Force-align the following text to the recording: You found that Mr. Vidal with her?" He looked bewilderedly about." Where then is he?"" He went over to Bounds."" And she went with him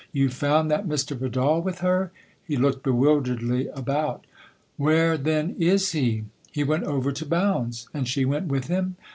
You 0.11 0.29
found 0.29 0.71
that 0.71 0.87
Mr. 0.87 1.15
Vidal 1.15 1.61
with 1.61 1.81
her?" 1.81 2.11
He 2.47 2.57
looked 2.57 2.81
bewilderedly 2.81 3.67
about." 3.67 4.25
Where 4.85 5.15
then 5.15 5.55
is 5.59 5.91
he?"" 5.91 6.23
He 6.51 6.63
went 6.63 6.85
over 6.85 7.11
to 7.11 7.23
Bounds."" 7.23 7.87
And 7.93 8.07
she 8.07 8.25
went 8.25 8.47
with 8.47 8.65
him 8.65 8.95